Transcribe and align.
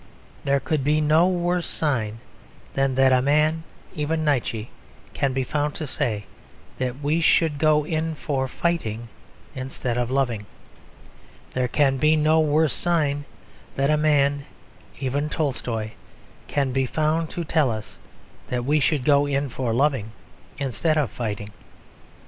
There 0.45 0.59
could 0.59 0.83
be 0.83 0.99
no 0.99 1.27
worse 1.27 1.67
sign 1.67 2.21
than 2.73 2.95
that 2.95 3.13
a 3.13 3.21
man, 3.21 3.61
even 3.93 4.25
Nietzsche, 4.25 4.71
can 5.13 5.31
be 5.31 5.43
found 5.43 5.75
to 5.75 5.85
say 5.85 6.25
that 6.79 7.03
we 7.03 7.21
should 7.21 7.59
go 7.59 7.85
in 7.85 8.15
for 8.15 8.47
fighting 8.47 9.09
instead 9.53 9.99
of 9.99 10.09
loving. 10.09 10.47
There 11.53 11.67
can 11.67 11.97
be 11.97 12.15
no 12.15 12.39
worse 12.39 12.73
sign 12.73 13.25
than 13.75 13.89
that 13.89 13.93
a 13.93 13.97
man, 14.01 14.45
even 14.99 15.29
Tolstoi, 15.29 15.91
can 16.47 16.71
be 16.71 16.87
found 16.87 17.29
to 17.29 17.43
tell 17.43 17.69
us 17.69 17.99
that 18.47 18.65
we 18.65 18.79
should 18.79 19.05
go 19.05 19.27
in 19.27 19.49
for 19.49 19.71
loving 19.71 20.13
instead 20.57 20.97
of 20.97 21.11
fighting. 21.11 21.51